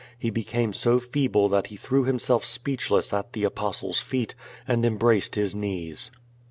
He 0.17 0.31
became 0.31 0.73
so 0.73 0.99
feeble 0.99 1.47
that 1.49 1.67
he 1.67 1.75
threw 1.75 2.05
himself 2.05 2.43
speechless 2.43 3.13
at 3.13 3.33
the 3.33 3.43
Apostle^s 3.43 4.01
feet, 4.01 4.33
and 4.67 4.83
embraced 4.83 5.35
his 5.35 5.53
knees. 5.53 6.09